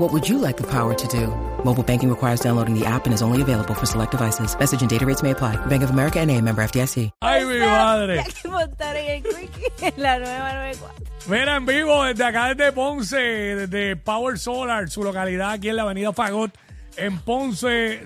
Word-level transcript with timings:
What 0.00 0.14
would 0.14 0.26
you 0.26 0.38
like 0.38 0.56
the 0.56 0.66
power 0.66 0.94
to 0.94 1.08
do? 1.08 1.26
Mobile 1.62 1.82
banking 1.82 2.08
requires 2.08 2.40
downloading 2.40 2.72
the 2.72 2.86
app 2.86 3.04
and 3.04 3.12
is 3.12 3.20
only 3.20 3.42
available 3.42 3.74
for 3.74 3.84
select 3.84 4.12
devices. 4.12 4.58
Message 4.58 4.80
and 4.80 4.88
data 4.88 5.04
rates 5.04 5.22
may 5.22 5.32
apply. 5.32 5.56
Bank 5.66 5.82
of 5.82 5.90
America 5.90 6.18
and 6.20 6.30
a 6.30 6.40
member 6.40 6.62
FDIC. 6.62 7.10
Ay, 7.20 7.44
mi 7.44 7.58
madre. 7.58 8.20
Hay 8.20 8.32
que 8.32 8.48
montar 8.48 8.96
en 8.96 9.10
el 9.10 9.22
quickie 9.22 9.70
en 9.82 9.92
la 10.02 10.18
nueva 10.18 10.54
94. 10.54 11.04
Mira, 11.28 11.56
en 11.56 11.66
vivo 11.66 12.02
desde 12.04 12.24
acá, 12.24 12.54
desde 12.54 12.72
Ponce, 12.72 13.18
desde 13.18 13.94
Power 13.96 14.38
Solar, 14.38 14.88
su 14.88 15.04
localidad 15.04 15.50
aquí 15.50 15.68
en 15.68 15.76
la 15.76 15.82
avenida 15.82 16.14
Fagot, 16.14 16.50
en 16.96 17.18
Ponce. 17.18 18.00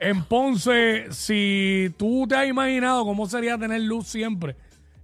En 0.00 0.24
Ponce, 0.24 1.06
si 1.12 1.94
tú 1.96 2.26
te 2.28 2.34
has 2.34 2.48
imaginado 2.48 3.04
cómo 3.04 3.28
sería 3.28 3.56
tener 3.56 3.80
luz 3.82 4.08
siempre 4.08 4.56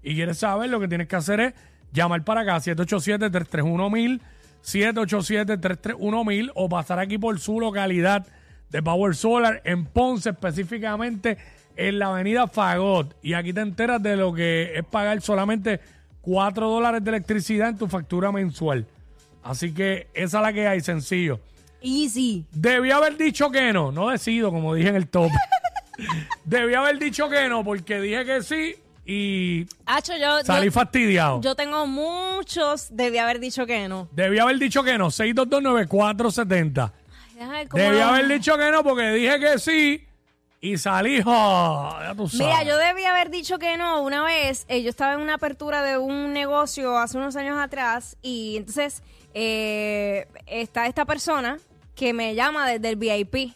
y 0.03 0.17
quieres 0.17 0.39
saber, 0.39 0.69
lo 0.69 0.81
que 0.81 0.89
tienes 0.89 1.07
que 1.07 1.15
hacer 1.15 1.39
es 1.39 1.55
llamar 1.93 2.25
para 2.25 2.41
acá, 2.41 2.57
787-331-1000, 2.57 4.21
787-331-1000 4.65 6.53
o 6.55 6.69
pasar 6.69 6.99
aquí 6.99 7.19
por 7.19 7.39
su 7.41 7.61
localidad 7.61 8.27
de 8.71 8.83
Power 8.83 9.15
Solar 9.17 9.63
en 9.65 9.87
Ponce, 9.87 10.31
específicamente 10.31 11.39
en 11.77 11.99
la 11.99 12.09
avenida 12.09 12.47
Fagot. 12.47 13.17
Y 13.23 13.35
aquí 13.35 13.53
te 13.53 13.61
enteras 13.61 14.03
de 14.03 14.17
lo 14.17 14.33
que 14.33 14.73
es 14.75 14.85
pagar 14.85 15.21
solamente 15.23 15.81
4 16.21 16.69
dólares 16.69 17.03
de 17.03 17.11
electricidad 17.11 17.69
en 17.71 17.79
tu 17.79 17.87
factura 17.87 18.31
mensual. 18.33 18.87
Así 19.43 19.73
que 19.73 20.09
esa 20.13 20.39
es 20.39 20.43
la 20.43 20.53
que 20.53 20.67
hay, 20.67 20.81
sencillo. 20.81 21.41
Easy. 21.81 22.45
Debí 22.53 22.91
haber 22.91 23.17
dicho 23.17 23.51
que 23.51 23.73
no, 23.73 23.93
no 23.93 24.11
decido, 24.11 24.51
como 24.51 24.75
dije 24.75 24.89
en 24.89 24.97
el 24.97 25.09
top. 25.09 25.31
Debí 26.45 26.75
haber 26.75 26.99
dicho 26.99 27.29
que 27.29 27.49
no, 27.49 27.65
porque 27.65 28.01
dije 28.01 28.25
que 28.25 28.43
sí 28.43 28.75
y 29.11 29.67
Hacho, 29.87 30.13
yo, 30.19 30.45
salí 30.45 30.67
yo, 30.67 30.73
fastidiado. 30.73 31.41
yo 31.41 31.55
tengo 31.55 31.87
muchos, 31.87 32.89
debí 32.91 33.17
haber 33.17 33.41
dicho 33.41 33.65
que 33.65 33.89
no. 33.89 34.07
Debí 34.13 34.39
haber 34.39 34.59
dicho 34.59 34.83
que 34.83 34.99
no, 34.99 35.07
6229470. 35.07 36.93
Ay, 37.41 37.67
Debí 37.73 38.01
haber 38.01 38.29
dicho 38.29 38.59
que 38.59 38.71
no, 38.71 38.85
porque 38.85 39.11
dije 39.13 39.41
que 39.41 39.59
sí 39.59 40.05
y 40.61 40.77
salí, 40.77 41.23
jo, 41.23 41.97
ya 42.03 42.15
tú 42.15 42.29
sabes. 42.29 42.47
Mira, 42.47 42.65
yo 42.65 42.77
debí 42.77 43.05
haber 43.05 43.31
dicho 43.31 43.59
que 43.59 43.79
no. 43.79 44.03
Una 44.03 44.25
vez 44.25 44.67
eh, 44.69 44.83
yo 44.83 44.91
estaba 44.91 45.15
en 45.15 45.21
una 45.21 45.35
apertura 45.35 45.83
de 45.83 45.97
un 45.97 46.35
negocio 46.35 46.99
hace 46.99 47.17
unos 47.17 47.35
años 47.37 47.59
atrás 47.59 48.19
y 48.21 48.57
entonces 48.59 49.03
eh, 49.33 50.27
está 50.47 50.87
esta 50.87 51.05
persona 51.07 51.59
que 51.95 52.13
me 52.13 52.35
llama 52.35 52.69
desde 52.69 52.91
el 52.91 52.97
VIP. 52.97 53.55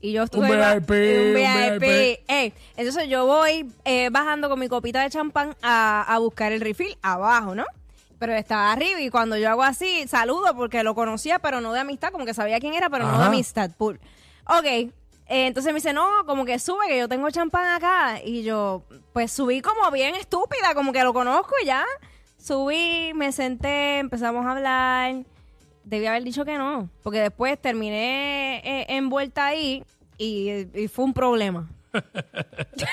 Y 0.00 0.12
yo 0.12 0.22
estuve 0.22 0.50
Un 0.50 0.56
VIP, 0.56 0.90
un 0.90 1.34
VIP. 1.34 1.80
VIP. 1.80 2.20
Ey, 2.28 2.54
entonces 2.76 3.08
yo 3.08 3.26
voy 3.26 3.70
eh, 3.84 4.08
bajando 4.10 4.48
con 4.48 4.58
mi 4.58 4.68
copita 4.68 5.02
de 5.02 5.10
champán 5.10 5.54
a, 5.62 6.02
a 6.02 6.18
buscar 6.18 6.52
el 6.52 6.60
refill 6.60 6.96
abajo, 7.02 7.54
¿no? 7.54 7.64
Pero 8.18 8.34
estaba 8.34 8.72
arriba 8.72 9.00
y 9.00 9.10
cuando 9.10 9.36
yo 9.36 9.50
hago 9.50 9.62
así, 9.62 10.06
saludo 10.06 10.54
porque 10.54 10.82
lo 10.82 10.94
conocía, 10.94 11.38
pero 11.38 11.60
no 11.60 11.72
de 11.72 11.80
amistad, 11.80 12.12
como 12.12 12.24
que 12.24 12.34
sabía 12.34 12.60
quién 12.60 12.74
era, 12.74 12.90
pero 12.90 13.06
no 13.06 13.18
de 13.18 13.24
amistad. 13.26 13.70
Full. 13.78 13.96
Ok, 14.46 14.64
eh, 14.64 15.46
entonces 15.46 15.72
me 15.72 15.76
dice, 15.78 15.92
no, 15.92 16.06
como 16.26 16.44
que 16.44 16.58
sube, 16.58 16.88
que 16.88 16.98
yo 16.98 17.08
tengo 17.08 17.30
champán 17.30 17.68
acá. 17.68 18.20
Y 18.24 18.42
yo, 18.42 18.82
pues 19.12 19.30
subí 19.30 19.60
como 19.60 19.90
bien 19.90 20.16
estúpida, 20.16 20.74
como 20.74 20.92
que 20.92 21.04
lo 21.04 21.12
conozco 21.14 21.54
y 21.62 21.66
ya. 21.66 21.84
Subí, 22.36 23.12
me 23.14 23.30
senté, 23.32 23.98
empezamos 23.98 24.44
a 24.44 24.50
hablar. 24.50 25.24
Debí 25.84 26.06
haber 26.06 26.22
dicho 26.24 26.44
que 26.44 26.56
no, 26.58 26.88
porque 27.02 27.20
después 27.20 27.60
terminé 27.60 28.58
eh, 28.58 28.86
envuelta 28.90 29.46
ahí 29.46 29.82
y, 30.18 30.66
y 30.74 30.88
fue 30.88 31.04
un 31.06 31.14
problema. 31.14 31.68
Te 31.92 32.86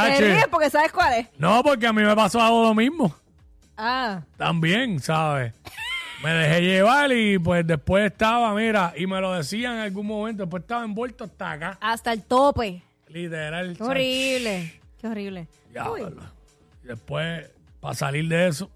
Chache, 0.00 0.20
ríes 0.34 0.46
porque 0.50 0.70
sabes 0.70 0.90
cuál 0.92 1.12
es. 1.20 1.28
no, 1.38 1.62
porque 1.62 1.86
a 1.86 1.92
mí 1.92 2.02
me 2.02 2.16
pasó 2.16 2.40
algo 2.40 2.64
lo 2.64 2.74
mismo. 2.74 3.14
Ah, 3.76 4.22
También, 4.36 4.98
¿sabes? 5.00 5.52
Me 6.22 6.30
dejé 6.32 6.62
llevar 6.62 7.12
y 7.12 7.38
pues 7.38 7.66
después 7.66 8.10
estaba, 8.10 8.52
mira, 8.54 8.92
y 8.96 9.06
me 9.06 9.20
lo 9.20 9.32
decían 9.34 9.74
en 9.74 9.80
algún 9.80 10.06
momento, 10.06 10.42
después 10.44 10.62
estaba 10.62 10.84
envuelto 10.84 11.24
hasta 11.24 11.50
acá, 11.52 11.78
hasta 11.80 12.12
el 12.12 12.22
tope. 12.22 12.82
literal. 13.08 13.76
Qué 13.76 13.82
horrible. 13.84 14.80
Qué 15.00 15.06
horrible. 15.06 15.48
Diablo. 15.70 16.22
Y 16.82 16.86
después, 16.86 17.50
para 17.80 17.94
salir 17.94 18.26
de 18.28 18.48
eso. 18.48 18.70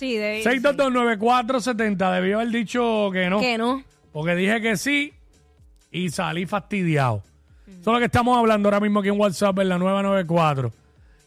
Sí, 0.00 0.16
de 0.16 0.42
6229470, 0.42 2.14
debió 2.14 2.40
haber 2.40 2.48
dicho 2.48 3.10
que 3.12 3.28
no. 3.28 3.38
Que 3.38 3.58
no. 3.58 3.84
Porque 4.12 4.34
dije 4.34 4.62
que 4.62 4.78
sí 4.78 5.12
y 5.92 6.08
salí 6.08 6.46
fastidiado. 6.46 7.22
Eso 7.66 7.80
es 7.80 7.86
lo 7.86 7.98
que 7.98 8.06
estamos 8.06 8.38
hablando 8.38 8.70
ahora 8.70 8.80
mismo 8.80 9.00
aquí 9.00 9.10
en 9.10 9.20
WhatsApp 9.20 9.58
en 9.58 9.68
la 9.68 9.76
994. 9.76 10.72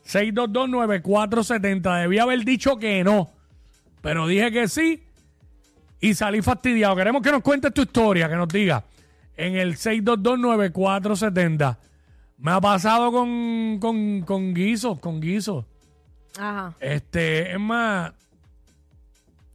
6229470. 0.08 2.02
Debí 2.02 2.18
haber 2.18 2.44
dicho 2.44 2.78
que 2.78 3.04
no. 3.04 3.30
Pero 4.02 4.26
dije 4.26 4.52
que 4.52 4.68
sí 4.68 5.04
y 6.02 6.16
salí 6.16 6.42
fastidiado. 6.42 6.96
Queremos 6.96 7.22
que 7.22 7.32
nos 7.32 7.44
cuentes 7.44 7.72
tu 7.76 7.84
historia, 7.84 8.28
que 8.28 8.36
nos 8.36 8.48
diga. 8.48 8.84
En 9.38 9.56
el 9.56 9.76
6229470. 9.76 11.78
Me 12.40 12.50
ha 12.50 12.60
pasado 12.60 13.12
con, 13.12 13.78
con, 13.80 14.22
con 14.22 14.52
guisos, 14.52 15.00
con 15.00 15.22
guisos. 15.22 15.64
Ajá. 16.40 16.74
Este, 16.80 17.52
es 17.52 17.60
más. 17.60 18.14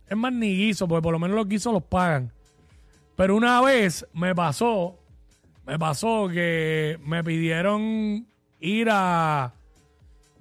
Es 0.08 0.16
más 0.16 0.32
ni 0.32 0.56
guiso, 0.56 0.88
porque 0.88 1.02
por 1.02 1.12
lo 1.12 1.18
menos 1.18 1.36
los 1.36 1.48
guisos 1.48 1.72
los 1.72 1.82
pagan. 1.82 2.32
Pero 3.16 3.36
una 3.36 3.60
vez 3.60 4.06
me 4.12 4.34
pasó. 4.34 4.98
Me 5.66 5.78
pasó 5.78 6.28
que 6.28 6.98
me 7.04 7.22
pidieron 7.22 8.26
ir 8.60 8.88
a 8.90 9.52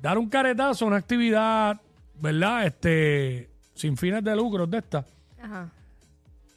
dar 0.01 0.17
un 0.17 0.29
caretazo 0.29 0.85
a 0.85 0.87
una 0.87 0.97
actividad, 0.97 1.81
¿verdad? 2.21 2.65
Este, 2.65 3.49
sin 3.73 3.97
fines 3.97 4.23
de 4.23 4.35
lucro 4.35 4.65
de 4.65 4.77
esta. 4.77 5.05
Ajá. 5.41 5.69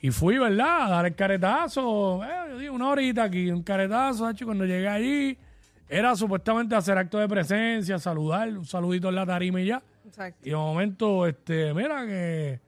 Y 0.03 0.11
fui, 0.11 0.39
¿verdad? 0.39 0.87
A 0.87 0.91
dar 0.91 1.07
el 1.07 1.15
caretazo. 1.15 2.23
Eh, 2.25 2.29
yo 2.51 2.59
digo, 2.59 2.75
una 2.75 2.89
horita 2.89 3.25
aquí, 3.25 3.51
un 3.51 3.63
caretazo, 3.63 4.27
hacho, 4.27 4.47
Cuando 4.47 4.65
llegué 4.65 4.89
allí, 4.89 5.37
era 5.89 6.15
supuestamente 6.17 6.75
hacer 6.75 6.97
acto 6.97 7.19
de 7.19 7.29
presencia, 7.29 7.99
saludar, 7.99 8.49
un 8.49 8.65
saludito 8.65 9.09
en 9.09 9.17
la 9.17 9.27
tarima 9.27 9.61
y 9.61 9.67
ya. 9.67 9.83
Exacto. 10.07 10.41
Y 10.47 10.51
de 10.51 10.57
momento, 10.57 11.27
este, 11.27 11.75
mira 11.75 12.07
que 12.07 12.61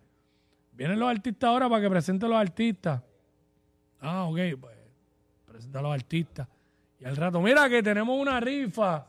vienen 0.73 0.99
los 0.99 1.09
artistas 1.09 1.49
ahora 1.49 1.69
para 1.69 1.83
que 1.83 1.91
presenten 1.91 2.29
los 2.31 2.39
artistas. 2.39 3.01
Ah, 4.01 4.25
ok, 4.25 4.39
pues 4.61 4.77
presenta 5.47 5.79
a 5.79 5.83
los 5.83 5.93
artistas. 5.93 6.49
Y 6.99 7.05
al 7.05 7.17
rato, 7.17 7.41
mira 7.41 7.69
que 7.69 7.83
tenemos 7.83 8.19
una 8.19 8.41
rifa. 8.41 9.07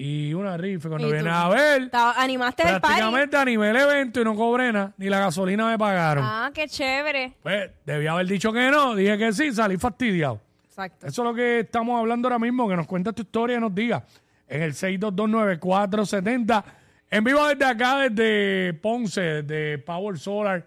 Y 0.00 0.32
una 0.32 0.56
rifa. 0.56 0.88
Cuando 0.88 1.10
viene 1.10 1.28
a 1.28 1.48
ver, 1.48 1.90
animaste 1.92 2.62
el 2.62 2.80
prácticamente 2.80 3.36
animé 3.36 3.70
el 3.70 3.76
evento 3.76 4.20
y 4.20 4.24
no 4.24 4.36
cobré 4.36 4.72
nada, 4.72 4.94
ni 4.96 5.08
la 5.08 5.18
gasolina 5.18 5.66
me 5.66 5.76
pagaron. 5.76 6.22
Ah, 6.24 6.52
qué 6.54 6.68
chévere. 6.68 7.34
Pues 7.42 7.70
debía 7.84 8.12
haber 8.12 8.26
dicho 8.26 8.52
que 8.52 8.70
no, 8.70 8.94
dije 8.94 9.18
que 9.18 9.32
sí, 9.32 9.52
salí 9.52 9.76
fastidiado. 9.76 10.40
Exacto. 10.66 11.04
Eso 11.04 11.22
es 11.22 11.28
lo 11.28 11.34
que 11.34 11.60
estamos 11.60 11.98
hablando 11.98 12.28
ahora 12.28 12.38
mismo, 12.38 12.68
que 12.68 12.76
nos 12.76 12.86
cuentes 12.86 13.12
tu 13.12 13.22
historia 13.22 13.56
y 13.56 13.60
nos 13.60 13.74
diga 13.74 14.04
en 14.46 14.62
el 14.62 14.72
6229470. 14.72 16.64
En 17.10 17.24
vivo 17.24 17.44
desde 17.48 17.64
acá, 17.64 18.08
desde 18.08 18.74
Ponce, 18.74 19.42
desde 19.42 19.78
Power 19.78 20.16
Solar, 20.16 20.64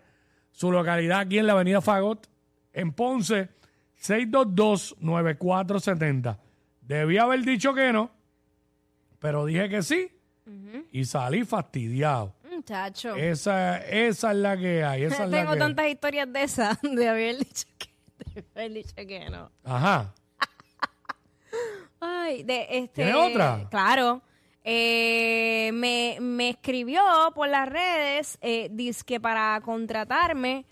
su 0.52 0.72
localidad 0.72 1.22
aquí 1.22 1.40
en 1.40 1.48
la 1.48 1.54
avenida 1.54 1.82
Fagot, 1.82 2.30
en 2.74 2.92
Ponce, 2.92 3.50
6229470. 4.02 6.38
Debí 6.82 7.18
haber 7.18 7.42
dicho 7.42 7.74
que 7.74 7.92
no, 7.94 8.12
pero 9.20 9.46
dije 9.46 9.70
que 9.70 9.82
sí 9.84 10.12
y 10.92 11.06
salí 11.06 11.46
fastidiado. 11.46 12.36
Muchacho. 12.50 13.16
Esa, 13.16 13.78
esa 13.78 14.32
es 14.32 14.38
la 14.38 14.58
que 14.58 14.84
hay, 14.84 15.04
esa 15.04 15.24
es 15.24 15.30
la 15.30 15.38
Tengo 15.38 15.54
que 15.54 15.60
tantas 15.60 15.88
historias 15.88 16.32
de 16.32 16.44
esas 16.44 16.78
de 16.82 17.08
haber 17.08 17.38
dicho 17.38 17.68
que, 17.78 17.90
de 18.42 18.46
haber 18.56 18.74
dicho 18.74 18.96
que 18.96 19.30
no. 19.30 19.52
Ajá. 19.64 20.14
Ay, 22.00 22.44
de 22.44 22.68
este. 22.70 23.04
¿Tiene 23.04 23.14
otra? 23.14 23.68
Claro. 23.70 24.22
Eh, 24.64 25.72
me, 25.74 26.18
me 26.22 26.50
escribió 26.50 27.02
por 27.34 27.48
las 27.50 27.68
redes, 27.68 28.38
eh, 28.42 28.70
que 29.06 29.20
para 29.20 29.60
contratarme 29.62 30.66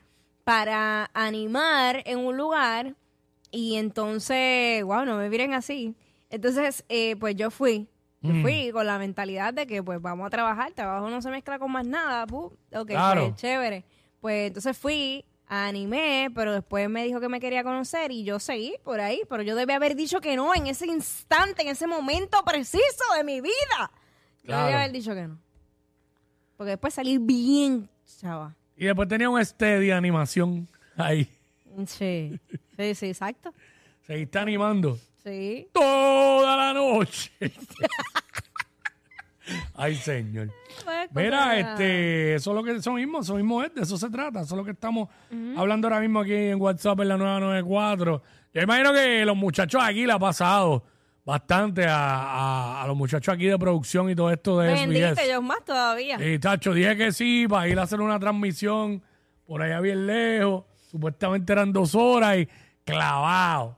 para 0.43 1.09
animar 1.13 2.01
en 2.05 2.19
un 2.19 2.35
lugar 2.37 2.95
y 3.51 3.75
entonces, 3.75 4.83
wow, 4.83 5.05
no 5.05 5.17
me 5.17 5.29
miren 5.29 5.53
así. 5.53 5.95
Entonces, 6.29 6.83
eh, 6.89 7.15
pues 7.19 7.35
yo 7.35 7.51
fui. 7.51 7.87
Yo 8.21 8.33
Mm. 8.33 8.41
fui 8.41 8.71
con 8.71 8.85
la 8.85 8.97
mentalidad 8.99 9.53
de 9.53 9.65
que 9.65 9.81
pues 9.81 10.01
vamos 10.01 10.27
a 10.27 10.29
trabajar, 10.29 10.71
trabajo 10.73 11.09
no 11.09 11.21
se 11.21 11.29
mezcla 11.29 11.57
con 11.57 11.71
más 11.71 11.85
nada, 11.85 12.25
pu, 12.27 12.51
ok, 12.73 12.87
Claro. 12.87 13.21
pues 13.29 13.35
chévere. 13.35 13.85
Pues 14.19 14.47
entonces 14.47 14.77
fui, 14.77 15.23
animé, 15.49 16.29
pero 16.33 16.53
después 16.53 16.87
me 16.89 17.03
dijo 17.03 17.19
que 17.19 17.27
me 17.27 17.39
quería 17.39 17.63
conocer 17.63 18.11
y 18.11 18.23
yo 18.23 18.39
seguí 18.39 18.75
por 18.83 18.99
ahí, 19.01 19.21
pero 19.27 19.41
yo 19.41 19.55
debía 19.55 19.77
haber 19.77 19.95
dicho 19.95 20.21
que 20.21 20.35
no 20.35 20.53
en 20.53 20.67
ese 20.67 20.85
instante, 20.85 21.63
en 21.63 21.69
ese 21.69 21.87
momento 21.87 22.43
preciso 22.45 23.03
de 23.17 23.23
mi 23.23 23.41
vida. 23.41 23.91
Yo 24.43 24.55
debía 24.57 24.77
haber 24.79 24.91
dicho 24.91 25.13
que 25.15 25.27
no. 25.27 25.37
Porque 26.55 26.71
después 26.71 26.93
salir 26.93 27.19
bien, 27.19 27.89
chava. 28.21 28.55
Y 28.77 28.85
después 28.85 29.07
tenía 29.09 29.29
un 29.29 29.43
steady 29.43 29.87
de 29.87 29.93
animación 29.93 30.67
ahí. 30.95 31.27
Sí, 31.87 32.39
sí, 32.77 32.95
sí, 32.95 33.05
exacto. 33.07 33.53
Seguiste 34.07 34.37
animando 34.39 34.97
Sí. 35.23 35.67
toda 35.73 36.55
la 36.55 36.73
noche. 36.73 37.31
Ay, 39.81 39.95
señor. 39.95 40.49
Mira, 41.11 41.57
este, 41.57 42.35
eso 42.35 42.51
es 42.51 42.55
lo 42.55 42.63
que 42.63 42.71
eso 42.75 42.91
mismo, 42.91 43.21
eso 43.21 43.35
mismo 43.35 43.63
es, 43.63 43.73
de 43.73 43.81
eso 43.83 43.97
se 43.97 44.09
trata, 44.09 44.41
eso 44.41 44.53
es 44.55 44.57
lo 44.57 44.65
que 44.65 44.71
estamos 44.71 45.07
hablando 45.57 45.87
ahora 45.87 46.01
mismo 46.01 46.19
aquí 46.19 46.33
en 46.33 46.59
WhatsApp 46.61 46.99
en 46.99 47.07
la 47.07 47.17
994. 47.17 48.21
Yo 48.53 48.61
imagino 48.61 48.91
que 48.93 49.25
los 49.25 49.37
muchachos 49.37 49.81
aquí 49.83 50.05
le 50.05 50.11
ha 50.13 50.19
pasado 50.19 50.83
bastante 51.23 51.85
a, 51.85 51.95
a- 51.95 52.83
a 52.83 52.87
los 52.87 52.97
muchachos 52.97 53.33
aquí 53.33 53.45
de 53.45 53.57
producción 53.57 54.09
y 54.09 54.15
todo 54.15 54.31
esto 54.31 54.59
de 54.59 54.73
Bendito, 54.73 55.07
SBS. 55.15 55.23
ellos 55.25 55.43
más 55.43 55.63
todavía. 55.63 56.17
Y 56.27 56.39
tacho, 56.39 56.73
dije 56.73 56.97
que 56.97 57.11
sí, 57.11 57.45
para 57.47 57.67
ir 57.69 57.79
a 57.79 57.83
hacer 57.83 58.01
una 58.01 58.19
transmisión 58.19 59.01
por 59.45 59.61
allá 59.61 59.79
bien 59.79 60.07
lejos. 60.07 60.65
Supuestamente 60.89 61.53
eran 61.53 61.71
dos 61.71 61.93
horas 61.95 62.37
y 62.37 62.49
clavado. 62.83 63.77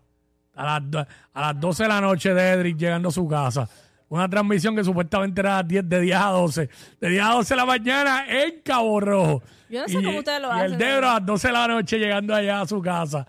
A 0.56 0.66
las, 0.66 0.92
do- 0.92 1.08
a 1.34 1.42
las 1.42 1.60
12 1.60 1.84
de 1.84 1.90
la 1.90 2.02
noche 2.02 2.34
de 2.34 2.50
Edric 2.52 2.78
llegando 2.78 3.10
a 3.10 3.12
su 3.12 3.28
casa. 3.28 3.68
Una 4.12 4.28
transmisión 4.28 4.76
que 4.76 4.84
supuestamente 4.84 5.40
era 5.40 5.54
a 5.54 5.58
las 5.60 5.70
10, 5.70 5.88
de 5.88 6.02
10 6.02 6.18
a 6.18 6.26
12. 6.32 6.70
De 7.00 7.10
10 7.10 7.24
a 7.24 7.30
12 7.30 7.54
de 7.54 7.56
la 7.58 7.66
mañana 7.66 8.26
en 8.28 8.60
Cabo 8.62 9.00
Rojo. 9.00 9.42
Yo 9.70 9.84
no 9.84 9.88
sé 9.88 10.00
Y- 10.00 10.04
cómo 10.04 10.20
ustedes 10.20 10.42
lo 10.42 10.50
y 10.50 10.52
hacen, 10.52 10.66
el 10.74 10.78
Debro 10.78 11.10
a 11.10 11.14
las 11.14 11.26
12 11.26 11.48
de 11.48 11.54
la 11.54 11.68
noche 11.70 11.98
llegando 11.98 12.36
allá 12.36 12.60
a 12.60 12.68
su 12.68 12.82
casa. 12.82 13.26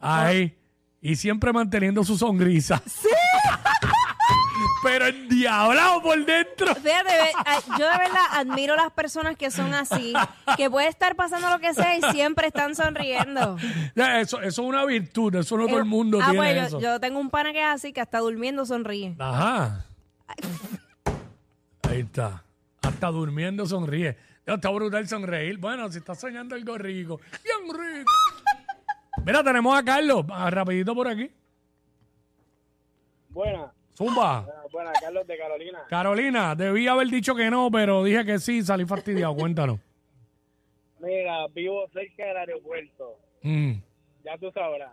Ahí. 0.00 0.56
Y 1.02 1.16
siempre 1.16 1.52
manteniendo 1.52 2.02
su 2.02 2.16
sonrisa. 2.16 2.80
¡Sí! 2.86 3.08
Pero 4.82 5.06
endiablado 5.06 6.00
por 6.00 6.24
dentro. 6.24 6.74
Fíjate, 6.76 7.32
yo 7.78 7.84
de 7.86 7.98
verdad 7.98 8.24
admiro 8.32 8.76
las 8.76 8.90
personas 8.92 9.36
que 9.36 9.50
son 9.50 9.74
así, 9.74 10.14
que 10.56 10.70
puede 10.70 10.88
estar 10.88 11.14
pasando 11.14 11.50
lo 11.50 11.58
que 11.58 11.74
sea 11.74 11.98
y 11.98 12.00
siempre 12.10 12.46
están 12.46 12.74
sonriendo. 12.74 13.58
Ya, 13.94 14.20
eso, 14.20 14.38
eso 14.38 14.62
es 14.62 14.66
una 14.66 14.86
virtud, 14.86 15.34
eso 15.34 15.58
no 15.58 15.66
todo 15.66 15.78
el 15.78 15.84
mundo 15.84 16.20
ah, 16.22 16.30
tiene 16.30 16.38
pues 16.38 16.56
yo, 16.56 16.62
eso. 16.62 16.80
yo 16.80 17.00
tengo 17.00 17.18
un 17.20 17.28
pana 17.28 17.52
que 17.52 17.60
es 17.60 17.66
así, 17.66 17.92
que 17.92 18.00
hasta 18.00 18.20
durmiendo 18.20 18.64
sonríe. 18.64 19.14
Ajá. 19.18 19.84
Ahí 21.88 22.00
está. 22.00 22.44
Hasta 22.82 23.08
durmiendo 23.08 23.66
sonríe. 23.66 24.16
Está 24.46 24.70
brutal 24.70 25.06
sonreír. 25.06 25.58
Bueno, 25.58 25.90
si 25.90 25.98
está 25.98 26.14
soñando 26.14 26.54
algo 26.54 26.76
rico. 26.78 27.20
Bien 27.44 27.68
rico. 27.68 28.10
Mira, 29.24 29.44
tenemos 29.44 29.78
a 29.78 29.84
Carlos. 29.84 30.24
ah, 30.30 30.50
rapidito 30.50 30.94
por 30.94 31.06
aquí. 31.08 31.30
Buena, 33.28 33.72
Zumba. 33.96 34.40
buena, 34.40 34.62
buena, 34.72 34.92
Carlos 35.00 35.26
de 35.26 35.38
Carolina. 35.38 35.78
Carolina, 35.88 36.54
debí 36.56 36.88
haber 36.88 37.06
dicho 37.08 37.34
que 37.34 37.48
no, 37.48 37.70
pero 37.70 38.02
dije 38.02 38.24
que 38.24 38.38
sí, 38.40 38.62
salí 38.62 38.84
fastidiado. 38.86 39.36
Cuéntanos. 39.36 39.78
Mira, 40.98 41.46
vivo 41.54 41.86
cerca 41.92 42.24
del 42.26 42.36
aeropuerto. 42.38 43.18
Mm. 43.42 43.72
Ya 44.24 44.36
tú 44.38 44.50
sabrás. 44.52 44.90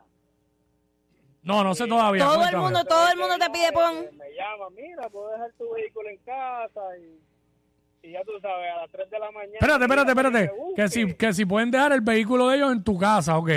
No, 1.47 1.63
no 1.63 1.73
sé 1.73 1.87
todavía. 1.87 2.25
Todo 2.25 2.45
el 2.45 2.57
mundo, 2.57 2.83
todo 2.83 3.07
el 3.11 3.17
mundo 3.17 3.35
te 3.39 3.49
pide 3.49 3.71
pon. 3.71 3.95
Me 4.17 4.33
llama, 4.35 4.69
mira, 4.75 5.09
puedo 5.09 5.29
dejar 5.31 5.51
tu 5.57 5.73
vehículo 5.73 6.09
en 6.09 6.17
casa 6.17 6.81
y, 6.99 8.07
y 8.07 8.11
ya 8.11 8.21
tú 8.25 8.33
sabes, 8.41 8.69
a 8.71 8.81
las 8.81 8.91
3 8.91 9.09
de 9.09 9.19
la 9.19 9.31
mañana. 9.31 9.53
Espérate, 9.59 9.83
espérate, 9.85 10.11
espérate. 10.11 10.51
Que 10.75 10.87
si, 10.89 11.13
que 11.15 11.33
si 11.33 11.45
pueden 11.45 11.71
dejar 11.71 11.93
el 11.93 12.01
vehículo 12.01 12.49
de 12.49 12.57
ellos 12.57 12.71
en 12.73 12.83
tu 12.83 12.97
casa, 12.97 13.37
ok. 13.37 13.49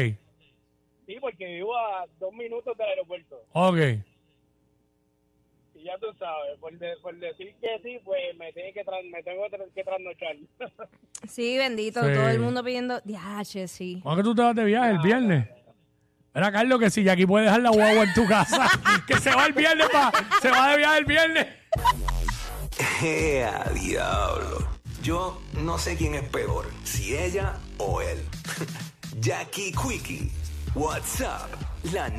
Sí, 1.07 1.17
porque 1.21 1.45
vivo 1.47 1.77
a 1.77 2.07
dos 2.21 2.33
minutos 2.33 2.77
del 2.79 2.87
aeropuerto. 2.87 3.43
Ok. 3.53 3.77
Y 5.75 5.85
ya 5.85 5.97
tú 5.99 6.07
sabes, 6.19 6.59
por, 6.61 6.77
de- 6.79 6.97
por 7.03 7.17
decir 7.17 7.55
que 7.61 7.79
sí, 7.83 7.99
pues 8.05 8.21
me, 8.37 8.53
tiene 8.53 8.73
que 8.73 8.85
me 9.11 9.23
tengo 9.23 9.43
que 9.49 9.57
tra- 9.57 9.73
que 9.75 9.83
trasnochar. 9.85 10.37
Sí, 11.29 11.57
bendito, 11.57 12.01
Sí. 12.05 12.13
todo 12.15 12.29
el 12.29 12.39
mundo 12.39 12.63
pidiendo, 12.63 13.01
diache, 13.01 13.67
sí. 13.67 13.99
¿Cuándo 14.03 14.23
que 14.23 14.29
tú 14.29 14.35
te 14.35 14.43
vas 14.43 14.55
de 14.55 14.65
viaje? 14.65 14.91
¿El 14.91 14.99
viernes? 14.99 15.49
Mira, 16.35 16.53
Carlos, 16.53 16.79
que 16.79 16.91
si 16.91 17.09
aquí 17.09 17.27
puede 17.27 17.47
dejar 17.47 17.61
la 17.61 17.71
guagua 17.71 18.05
en 18.05 18.15
tu 18.15 18.27
casa, 18.27 18.71
que 19.07 19.19
se 19.19 19.35
va 19.35 19.47
el 19.47 19.53
viernes, 19.53 19.89
pa, 19.91 20.13
se 20.41 20.51
va 20.51 20.69
de 20.71 20.77
viaje 20.77 20.99
el 20.99 21.05
viernes. 21.05 21.47
¡Ea, 23.03 23.65
diablo! 23.75 24.69
Yo 25.03 25.41
no 25.55 25.79
sé 25.79 25.97
quién 25.97 26.15
es 26.15 26.29
peor, 26.29 26.71
si 26.85 27.17
ella 27.17 27.55
o 27.79 28.01
él. 28.01 28.19
Jackie 29.21 29.73
Quickie, 29.73 30.31
WhatsApp, 30.75 31.51
la 31.93 32.11